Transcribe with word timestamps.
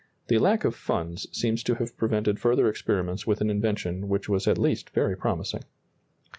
The 0.29 0.39
lack 0.39 0.65
of 0.65 0.73
funds 0.75 1.27
seems 1.31 1.61
to 1.61 1.75
have 1.75 1.95
prevented 1.95 2.39
further 2.39 2.67
experiments 2.67 3.27
with 3.27 3.39
an 3.39 3.51
invention 3.51 4.09
which 4.09 4.27
was 4.27 4.47
at 4.47 4.57
least 4.57 4.89
very 4.89 5.15
promising. 5.15 5.61